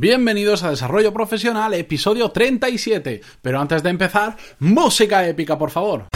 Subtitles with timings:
[0.00, 3.20] Bienvenidos a Desarrollo Profesional, episodio 37.
[3.42, 6.06] Pero antes de empezar, música épica, por favor.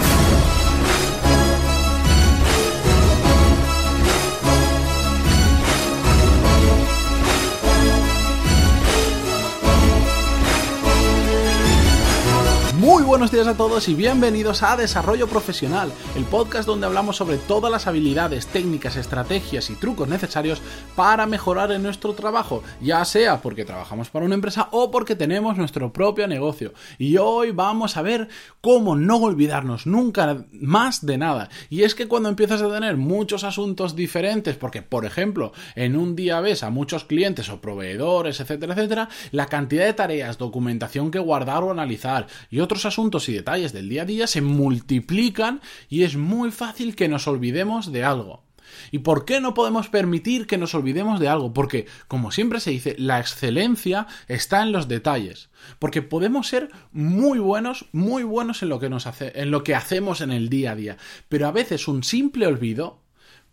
[13.23, 17.71] Buenos días a todos y bienvenidos a Desarrollo Profesional, el podcast donde hablamos sobre todas
[17.71, 20.61] las habilidades, técnicas, estrategias y trucos necesarios
[20.97, 25.57] para mejorar en nuestro trabajo, ya sea porque trabajamos para una empresa o porque tenemos
[25.57, 26.73] nuestro propio negocio.
[26.99, 28.27] Y hoy vamos a ver
[28.61, 31.49] cómo no olvidarnos nunca más de nada.
[31.71, 36.17] Y es que cuando empiezas a tener muchos asuntos diferentes, porque por ejemplo, en un
[36.17, 41.21] día ves a muchos clientes o proveedores, etcétera, etcétera, la cantidad de tareas, documentación que
[41.21, 46.03] guardar o analizar y otros asuntos y detalles del día a día se multiplican y
[46.03, 48.43] es muy fácil que nos olvidemos de algo.
[48.91, 51.53] ¿Y por qué no podemos permitir que nos olvidemos de algo?
[51.53, 55.51] Porque, como siempre se dice, la excelencia está en los detalles.
[55.79, 59.75] Porque podemos ser muy buenos, muy buenos en lo que nos hace, en lo que
[59.75, 60.97] hacemos en el día a día.
[61.29, 63.03] Pero a veces un simple olvido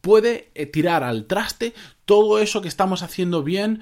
[0.02, 1.74] puede eh, tirar al traste
[2.10, 3.82] todo eso que estamos haciendo bien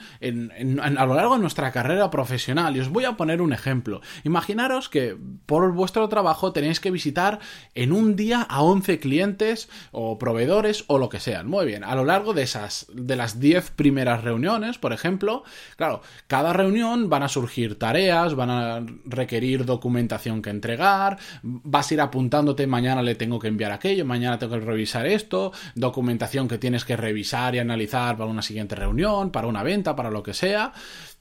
[0.81, 2.75] a lo largo de nuestra carrera profesional.
[2.75, 4.01] Y os voy a poner un ejemplo.
[4.25, 7.39] Imaginaros que por vuestro trabajo tenéis que visitar
[7.73, 11.47] en un día a 11 clientes o proveedores o lo que sean.
[11.47, 15.45] Muy bien, a lo largo de esas, de las 10 primeras reuniones, por ejemplo,
[15.77, 21.93] claro, cada reunión van a surgir tareas, van a requerir documentación que entregar, vas a
[21.93, 26.57] ir apuntándote, mañana le tengo que enviar aquello, mañana tengo que revisar esto, documentación que
[26.57, 30.33] tienes que revisar y analizar para una siguiente reunión, para una venta, para lo que
[30.33, 30.73] sea,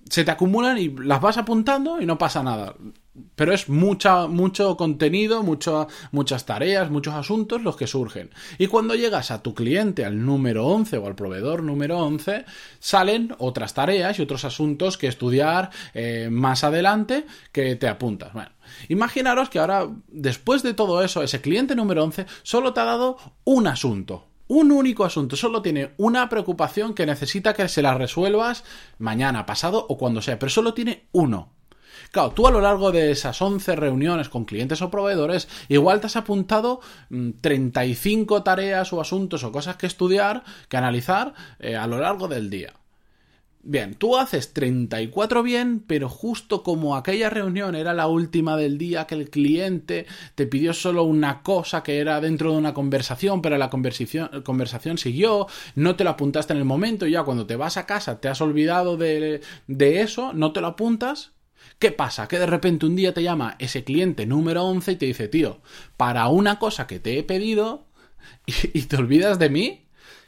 [0.08, 2.74] se te acumulan y las vas apuntando y no pasa nada.
[3.34, 8.30] Pero es mucha, mucho contenido, muchas tareas, muchos asuntos los que surgen.
[8.58, 12.44] Y cuando llegas a tu cliente, al número 11 o al proveedor número 11,
[12.78, 18.34] salen otras tareas y otros asuntos que estudiar eh, más adelante que te apuntas.
[18.34, 18.50] Bueno,
[18.88, 23.16] imaginaros que ahora, después de todo eso, ese cliente número 11 solo te ha dado
[23.44, 28.64] un asunto un único asunto, solo tiene una preocupación que necesita que se la resuelvas
[28.98, 31.52] mañana, pasado o cuando sea, pero solo tiene uno.
[32.12, 36.06] Claro, tú a lo largo de esas 11 reuniones con clientes o proveedores, igual te
[36.06, 36.80] has apuntado
[37.40, 42.28] 35 mm, tareas o asuntos o cosas que estudiar, que analizar eh, a lo largo
[42.28, 42.74] del día.
[43.68, 49.08] Bien, tú haces 34 bien, pero justo como aquella reunión era la última del día,
[49.08, 50.06] que el cliente
[50.36, 54.98] te pidió solo una cosa que era dentro de una conversación, pero la conversación, conversación
[54.98, 58.20] siguió, no te lo apuntaste en el momento y ya cuando te vas a casa
[58.20, 61.32] te has olvidado de, de eso, no te lo apuntas.
[61.80, 62.28] ¿Qué pasa?
[62.28, 65.60] Que de repente un día te llama ese cliente número 11 y te dice, tío,
[65.96, 67.88] para una cosa que te he pedido
[68.46, 69.85] y te olvidas de mí.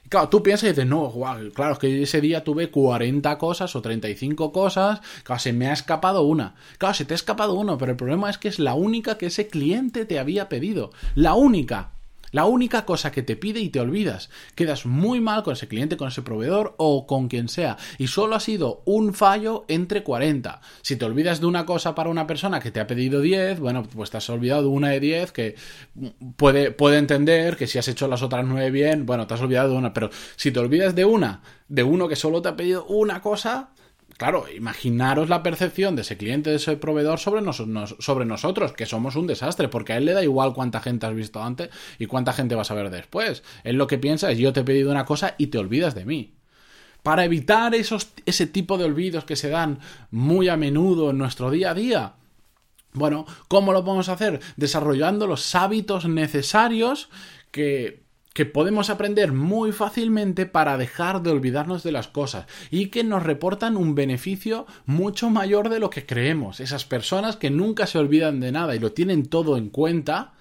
[0.08, 1.12] Claro, tú piensas y dices, no,
[1.54, 5.72] claro, es que ese día tuve 40 cosas o 35 cosas, claro, se me ha
[5.72, 6.54] escapado una.
[6.78, 9.26] Claro, se te ha escapado uno, pero el problema es que es la única que
[9.26, 10.90] ese cliente te había pedido.
[11.14, 11.97] La única.
[12.32, 14.30] La única cosa que te pide y te olvidas.
[14.54, 17.76] Quedas muy mal con ese cliente, con ese proveedor o con quien sea.
[17.98, 20.60] Y solo ha sido un fallo entre 40.
[20.82, 23.82] Si te olvidas de una cosa para una persona que te ha pedido 10, bueno,
[23.82, 25.54] pues te has olvidado de una de 10 que
[26.36, 29.70] puede, puede entender que si has hecho las otras 9 bien, bueno, te has olvidado
[29.70, 29.92] de una.
[29.92, 33.70] Pero si te olvidas de una, de uno que solo te ha pedido una cosa,
[34.18, 39.14] Claro, imaginaros la percepción de ese cliente, de ese proveedor sobre, sobre nosotros, que somos
[39.14, 41.70] un desastre, porque a él le da igual cuánta gente has visto antes
[42.00, 43.44] y cuánta gente vas a ver después.
[43.62, 46.04] Él lo que piensa es yo te he pedido una cosa y te olvidas de
[46.04, 46.34] mí.
[47.04, 49.78] Para evitar esos, ese tipo de olvidos que se dan
[50.10, 52.14] muy a menudo en nuestro día a día,
[52.94, 54.40] bueno, ¿cómo lo podemos hacer?
[54.56, 57.08] Desarrollando los hábitos necesarios
[57.52, 58.02] que
[58.38, 63.24] que podemos aprender muy fácilmente para dejar de olvidarnos de las cosas y que nos
[63.24, 66.60] reportan un beneficio mucho mayor de lo que creemos.
[66.60, 70.34] Esas personas que nunca se olvidan de nada y lo tienen todo en cuenta,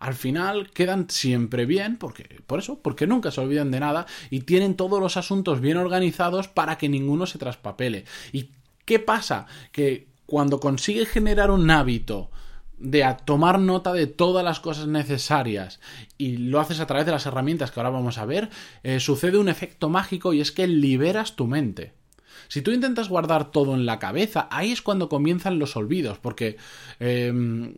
[0.00, 4.40] al final quedan siempre bien, porque, por eso, porque nunca se olvidan de nada y
[4.40, 8.06] tienen todos los asuntos bien organizados para que ninguno se traspapele.
[8.32, 8.50] ¿Y
[8.84, 9.46] qué pasa?
[9.70, 12.28] Que cuando consigue generar un hábito
[12.78, 15.80] de tomar nota de todas las cosas necesarias
[16.18, 18.50] y lo haces a través de las herramientas que ahora vamos a ver,
[18.82, 21.94] eh, sucede un efecto mágico y es que liberas tu mente.
[22.48, 26.56] Si tú intentas guardar todo en la cabeza, ahí es cuando comienzan los olvidos, porque
[27.00, 27.74] em,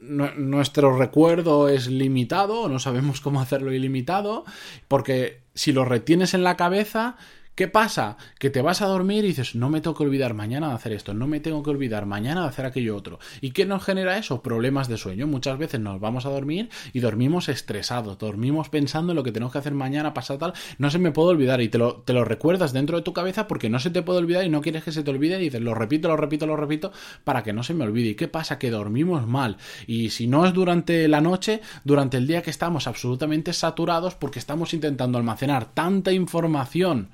[0.00, 4.44] nuestro recuerdo es limitado, no sabemos cómo hacerlo ilimitado,
[4.88, 7.16] porque si lo retienes en la cabeza,
[7.60, 8.16] ¿Qué pasa?
[8.38, 10.94] Que te vas a dormir y dices, no me tengo que olvidar mañana de hacer
[10.94, 13.18] esto, no me tengo que olvidar mañana de hacer aquello otro.
[13.42, 14.40] ¿Y qué nos genera eso?
[14.40, 15.26] Problemas de sueño.
[15.26, 19.52] Muchas veces nos vamos a dormir y dormimos estresados, dormimos pensando en lo que tenemos
[19.52, 22.24] que hacer mañana, pasado tal, no se me puede olvidar y te lo, te lo
[22.24, 24.92] recuerdas dentro de tu cabeza porque no se te puede olvidar y no quieres que
[24.92, 26.92] se te olvide y dices, lo repito, lo repito, lo repito,
[27.24, 28.08] para que no se me olvide.
[28.08, 28.58] ¿Y qué pasa?
[28.58, 29.58] Que dormimos mal.
[29.86, 34.38] Y si no es durante la noche, durante el día que estamos absolutamente saturados porque
[34.38, 37.10] estamos intentando almacenar tanta información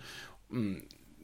[0.51, 0.81] 嗯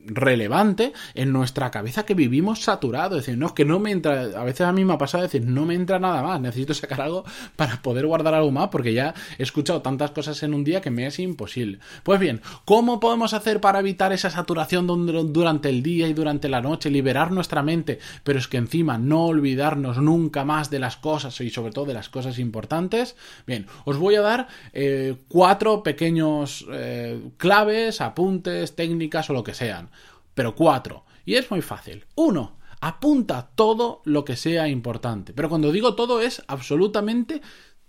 [0.06, 3.18] relevante en nuestra cabeza que vivimos saturados.
[3.18, 5.22] Es decir, no, es que no me entra, a veces a mí me ha pasado
[5.22, 7.24] decir, no me entra nada más, necesito sacar algo
[7.56, 10.90] para poder guardar algo más porque ya he escuchado tantas cosas en un día que
[10.90, 11.78] me es imposible.
[12.02, 14.86] Pues bien, ¿cómo podemos hacer para evitar esa saturación
[15.32, 19.26] durante el día y durante la noche, liberar nuestra mente, pero es que encima no
[19.26, 23.16] olvidarnos nunca más de las cosas y sobre todo de las cosas importantes?
[23.46, 29.54] Bien, os voy a dar eh, cuatro pequeños eh, claves, apuntes, técnicas o lo que
[29.54, 29.91] sean
[30.34, 31.04] pero cuatro.
[31.24, 32.06] Y es muy fácil.
[32.14, 35.32] Uno, apunta todo lo que sea importante.
[35.32, 37.40] Pero cuando digo todo es absolutamente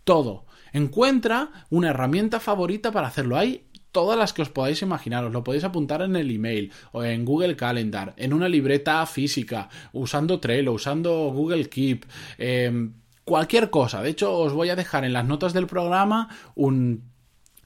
[0.04, 0.46] todo.
[0.72, 3.38] Encuentra una herramienta favorita para hacerlo.
[3.38, 5.24] Hay todas las que os podáis imaginar.
[5.24, 9.70] Os lo podéis apuntar en el email o en Google Calendar, en una libreta física,
[9.94, 12.06] usando Trello, usando Google Keep.
[12.38, 12.94] Em,
[13.24, 14.02] cualquier cosa.
[14.02, 17.04] De hecho, os voy a dejar en las notas del programa un,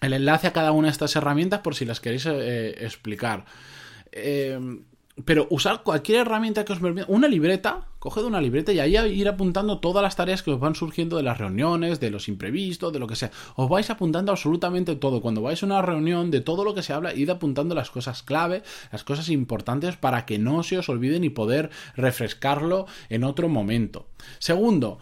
[0.01, 3.45] el enlace a cada una de estas herramientas por si las queréis eh, explicar.
[4.17, 4.83] Em,
[5.25, 9.27] pero usar cualquier herramienta que os permita, una libreta, coged una libreta y ahí ir
[9.27, 12.99] apuntando todas las tareas que os van surgiendo de las reuniones, de los imprevistos, de
[12.99, 13.31] lo que sea.
[13.55, 15.21] Os vais apuntando absolutamente todo.
[15.21, 18.21] Cuando vais a una reunión de todo lo que se habla, id apuntando las cosas
[18.21, 18.61] clave,
[18.91, 24.05] las cosas importantes para que no se os olviden y poder refrescarlo en otro momento.
[24.37, 24.99] Segundo,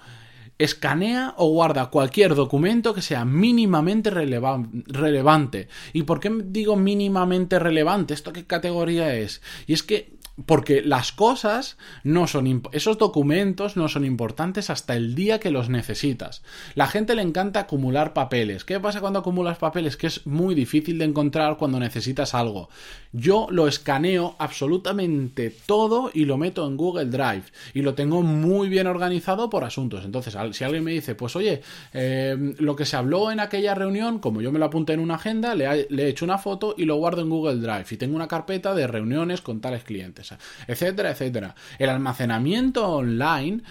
[0.57, 5.67] escanea o guarda cualquier documento que sea mínimamente relevante.
[5.93, 8.13] ¿Y por qué digo mínimamente relevante?
[8.13, 9.41] ¿Esto qué categoría es?
[9.67, 10.15] Y es que
[10.45, 15.69] porque las cosas no son esos documentos no son importantes hasta el día que los
[15.69, 16.43] necesitas.
[16.75, 18.65] La gente le encanta acumular papeles.
[18.65, 19.95] ¿Qué pasa cuando acumulas papeles?
[19.95, 22.69] Que es muy difícil de encontrar cuando necesitas algo.
[23.13, 28.67] Yo lo escaneo absolutamente todo y lo meto en Google Drive y lo tengo muy
[28.67, 30.03] bien organizado por asuntos.
[30.03, 31.61] Entonces, si alguien me dice, pues oye,
[31.93, 35.15] em, lo que se habló en aquella reunión, como yo me lo apunté en una
[35.15, 38.15] agenda, le, le he hecho una foto y lo guardo en Google Drive y tengo
[38.15, 40.25] una carpeta de reuniones con tales clientes
[40.67, 41.55] etcétera, etcétera.
[41.77, 43.61] El almacenamiento online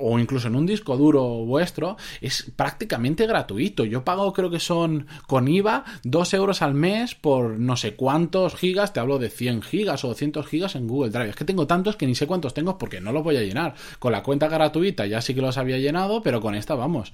[0.00, 3.84] o incluso en un disco duro vuestro, es prácticamente gratuito.
[3.84, 8.54] Yo pago, creo que son con IVA, 2 euros al mes por no sé cuántos
[8.54, 11.30] gigas, te hablo de 100 gigas o 200 gigas en Google Drive.
[11.30, 13.74] Es que tengo tantos que ni sé cuántos tengo porque no los voy a llenar.
[13.98, 17.12] Con la cuenta gratuita ya sí que los había llenado, pero con esta vamos.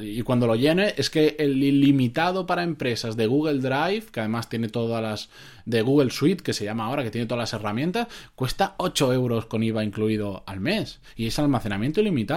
[0.00, 4.48] Y cuando lo llene, es que el ilimitado para empresas de Google Drive, que además
[4.48, 5.28] tiene todas las
[5.64, 9.46] de Google Suite, que se llama ahora, que tiene todas las herramientas, cuesta 8 euros
[9.46, 11.00] con IVA incluido al mes.
[11.14, 12.27] Y es almacenamiento ilimitado.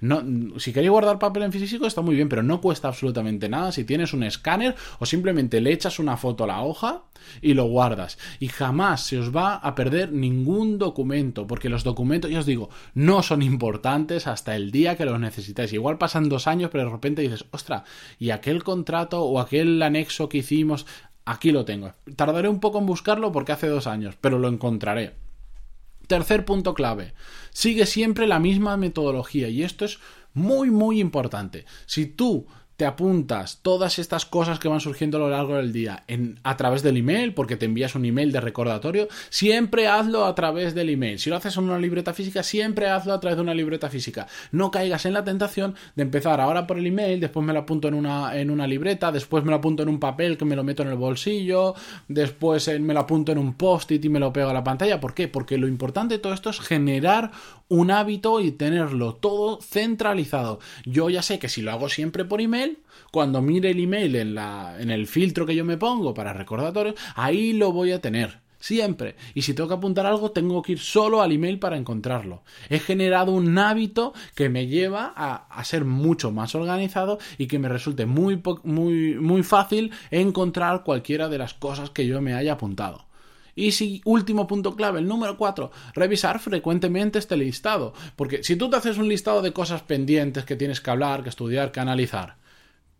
[0.00, 0.22] No,
[0.58, 3.72] si queréis guardar papel en físico está muy bien, pero no cuesta absolutamente nada.
[3.72, 7.04] Si tienes un escáner o simplemente le echas una foto a la hoja
[7.40, 8.18] y lo guardas.
[8.40, 12.70] Y jamás se os va a perder ningún documento, porque los documentos, ya os digo,
[12.94, 15.72] no son importantes hasta el día que los necesitáis.
[15.72, 17.84] Igual pasan dos años, pero de repente dices, ostra,
[18.18, 20.86] y aquel contrato o aquel anexo que hicimos,
[21.26, 21.94] Aquí lo tengo.
[22.16, 25.14] Tardaré un poco en buscarlo porque hace dos años, pero lo encontraré.
[26.06, 27.14] Tercer punto clave.
[27.50, 29.98] Sigue siempre la misma metodología y esto es
[30.32, 31.64] muy muy importante.
[31.86, 36.02] Si tú te apuntas todas estas cosas que van surgiendo a lo largo del día
[36.08, 40.34] en, a través del email, porque te envías un email de recordatorio, siempre hazlo a
[40.34, 41.18] través del email.
[41.18, 44.26] Si lo haces en una libreta física, siempre hazlo a través de una libreta física.
[44.50, 47.88] No caigas en la tentación de empezar ahora por el email, después me lo apunto
[47.88, 50.64] en una, en una libreta, después me lo apunto en un papel que me lo
[50.64, 51.74] meto en el bolsillo,
[52.08, 55.00] después me lo apunto en un post-it y me lo pego a la pantalla.
[55.00, 55.28] ¿Por qué?
[55.28, 57.30] Porque lo importante de todo esto es generar
[57.68, 60.60] un hábito y tenerlo todo centralizado.
[60.84, 62.63] Yo ya sé que si lo hago siempre por email,
[63.10, 67.72] cuando mire el email en, el filtro que yo me pongo para recordatorios, ahí lo
[67.72, 68.42] voy a tener.
[68.58, 69.14] Siempre.
[69.34, 72.42] Y si tengo que apuntar algo, tengo que ir solo al email para encontrarlo.
[72.70, 77.68] He generado un hábito que me lleva a, ser mucho más organizado y que me
[77.68, 83.04] resulte muy, muy, muy fácil encontrar cualquiera de las cosas que yo me haya apuntado.
[83.54, 87.94] Y si, último punto clave, el número 4, revisar frecuentemente este listado.
[88.16, 91.28] Porque si tú te haces un listado de cosas pendientes que tienes que hablar, que
[91.28, 92.36] estudiar, que analizar,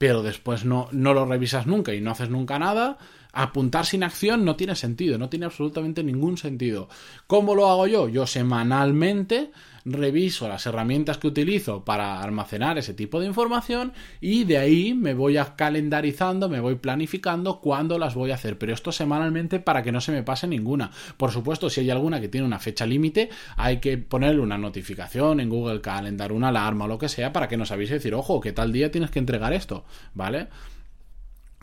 [0.04, 2.98] pero después no, no lo revisas nunca y no haces nunca nada,
[3.34, 6.88] apuntar sin acción no tiene sentido, no tiene absolutamente ningún sentido.
[7.26, 8.08] ¿Cómo lo hago yo?
[8.08, 9.50] Yo semanalmente
[9.84, 15.14] reviso las herramientas que utilizo para almacenar ese tipo de información y de ahí me
[15.14, 19.82] voy a calendarizando, me voy planificando cuándo las voy a hacer, pero esto semanalmente para
[19.82, 20.90] que no se me pase ninguna.
[21.16, 25.40] Por supuesto, si hay alguna que tiene una fecha límite, hay que ponerle una notificación
[25.40, 28.14] en Google Calendar, una alarma o lo que sea para que nos avise y decir,
[28.14, 30.48] ojo, que tal día tienes que entregar esto, ¿vale?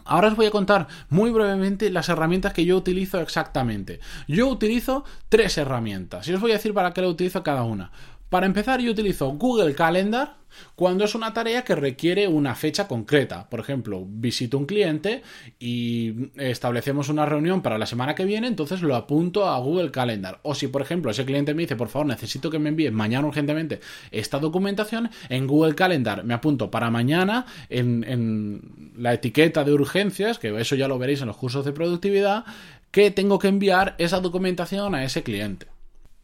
[0.05, 4.00] Ahora os voy a contar muy brevemente las herramientas que yo utilizo exactamente.
[4.27, 7.91] Yo utilizo tres herramientas y os voy a decir para qué lo utilizo cada una.
[8.29, 10.41] Para empezar, yo utilizo Google Calendar
[10.75, 13.50] cuando es una tarea que requiere una fecha concreta.
[13.50, 15.22] Por ejemplo, visito un cliente
[15.60, 20.39] y establecemos una reunión para la semana que viene, entonces lo apunto a Google Calendar.
[20.43, 23.27] O si, por ejemplo, ese cliente me dice, por favor, necesito que me envíen mañana
[23.27, 23.79] urgentemente
[24.12, 30.39] esta documentación, en Google Calendar me apunto para mañana en, en la etiqueta de urgencias,
[30.39, 32.45] que eso ya lo veréis en los cursos de productividad,
[32.91, 35.70] que tengo que enviar esa documentación a ese cliente.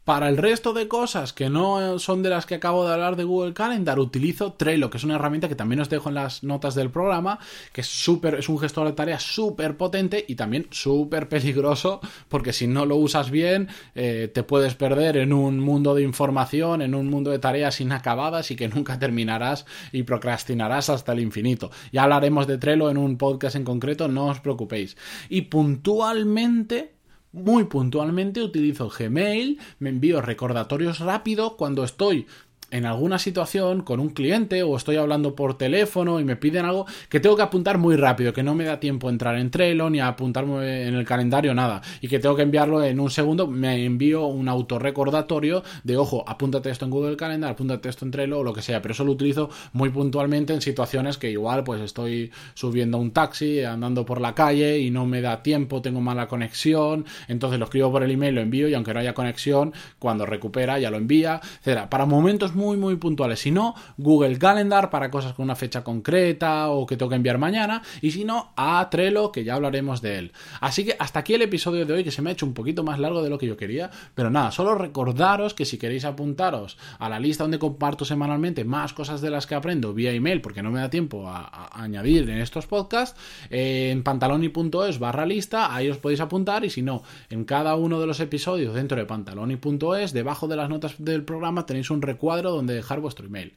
[0.08, 3.24] Para el resto de cosas que no son de las que acabo de hablar de
[3.24, 6.74] Google Calendar, utilizo Trello, que es una herramienta que también os dejo en las notas
[6.74, 7.38] del programa,
[7.74, 12.00] que es es un gestor de tareas súper potente y también súper peligroso,
[12.30, 16.80] porque si no lo usas bien, eh, te puedes perder en un mundo de información,
[16.80, 21.70] en un mundo de tareas inacabadas y que nunca terminarás y procrastinarás hasta el infinito.
[21.92, 24.96] Ya hablaremos de Trello en un podcast en concreto, no os preocupéis.
[25.28, 26.97] Y puntualmente
[27.32, 32.26] muy puntualmente utilizo Gmail, me envío recordatorios rápidos cuando estoy
[32.70, 36.86] en alguna situación con un cliente o estoy hablando por teléfono y me piden algo
[37.08, 39.88] que tengo que apuntar muy rápido, que no me da tiempo a entrar en Trello
[39.88, 43.46] ni a apuntarme en el calendario nada y que tengo que enviarlo en un segundo,
[43.46, 48.40] me envío un autorrecordatorio de ojo, apúntate esto en Google Calendar, apúntate esto en Trello
[48.40, 51.80] o lo que sea, pero eso lo utilizo muy puntualmente en situaciones que igual pues
[51.80, 56.28] estoy subiendo un taxi, andando por la calle y no me da tiempo, tengo mala
[56.28, 60.26] conexión, entonces lo escribo por el email, lo envío y aunque no haya conexión, cuando
[60.26, 61.88] recupera ya lo envía, etcétera.
[61.88, 63.40] Para momentos muy, muy puntuales.
[63.40, 67.82] Si no, Google Calendar para cosas con una fecha concreta o que tengo enviar mañana.
[68.00, 70.32] Y si no, a Trello, que ya hablaremos de él.
[70.60, 72.82] Así que hasta aquí el episodio de hoy, que se me ha hecho un poquito
[72.82, 73.90] más largo de lo que yo quería.
[74.14, 78.92] Pero nada, solo recordaros que si queréis apuntaros a la lista donde comparto semanalmente más
[78.92, 82.38] cosas de las que aprendo vía email, porque no me da tiempo a, añadir en
[82.38, 83.18] estos podcasts,
[83.50, 86.64] eh, en pantaloni.es barra lista, ahí os podéis apuntar.
[86.64, 90.68] Y si no, en cada uno de los episodios dentro de pantaloni.es, debajo de las
[90.68, 93.56] notas del programa tenéis un recuadro donde dejar vuestro email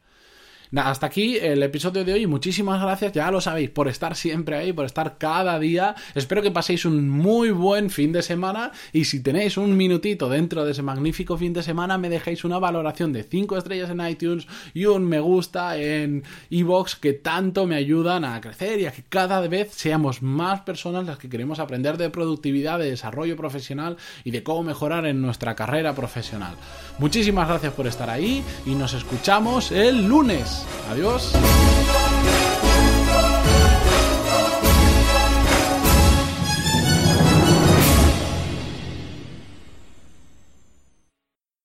[0.76, 2.28] hasta aquí el episodio de hoy.
[2.28, 5.96] Muchísimas gracias, ya lo sabéis, por estar siempre ahí, por estar cada día.
[6.16, 10.64] Espero que paséis un muy buen fin de semana y si tenéis un minutito dentro
[10.64, 14.48] de ese magnífico fin de semana, me dejáis una valoración de 5 estrellas en iTunes
[14.74, 19.04] y un me gusta en iBox que tanto me ayudan a crecer y a que
[19.04, 24.32] cada vez seamos más personas las que queremos aprender de productividad, de desarrollo profesional y
[24.32, 26.56] de cómo mejorar en nuestra carrera profesional.
[26.98, 30.61] Muchísimas gracias por estar ahí y nos escuchamos el lunes.
[30.90, 31.32] Adiós.